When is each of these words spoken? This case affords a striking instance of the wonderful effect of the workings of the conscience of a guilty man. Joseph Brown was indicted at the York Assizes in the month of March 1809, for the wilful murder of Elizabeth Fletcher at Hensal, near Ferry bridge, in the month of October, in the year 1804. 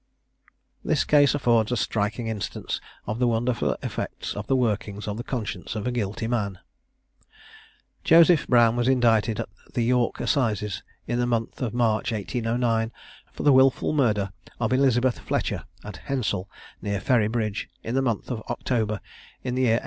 This 0.83 1.03
case 1.03 1.35
affords 1.35 1.71
a 1.71 1.77
striking 1.77 2.25
instance 2.25 2.81
of 3.05 3.19
the 3.19 3.27
wonderful 3.27 3.77
effect 3.83 4.33
of 4.35 4.47
the 4.47 4.55
workings 4.55 5.07
of 5.07 5.15
the 5.15 5.23
conscience 5.23 5.75
of 5.75 5.85
a 5.85 5.91
guilty 5.91 6.25
man. 6.25 6.57
Joseph 8.03 8.47
Brown 8.47 8.75
was 8.75 8.87
indicted 8.87 9.39
at 9.39 9.49
the 9.75 9.83
York 9.83 10.19
Assizes 10.19 10.81
in 11.05 11.19
the 11.19 11.27
month 11.27 11.61
of 11.61 11.75
March 11.75 12.11
1809, 12.11 12.91
for 13.31 13.43
the 13.43 13.53
wilful 13.53 13.93
murder 13.93 14.31
of 14.59 14.73
Elizabeth 14.73 15.19
Fletcher 15.19 15.65
at 15.83 15.97
Hensal, 15.97 16.49
near 16.81 16.99
Ferry 16.99 17.27
bridge, 17.27 17.69
in 17.83 17.93
the 17.93 18.01
month 18.01 18.31
of 18.31 18.41
October, 18.49 19.01
in 19.43 19.53
the 19.53 19.61
year 19.61 19.69
1804. 19.75 19.79